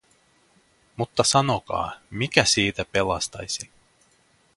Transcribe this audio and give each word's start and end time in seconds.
Mutta 0.95 1.23
sanokaa, 1.23 1.99
mikä 2.11 2.45
siitä 2.45 2.85
pelastaisi? 2.85 3.69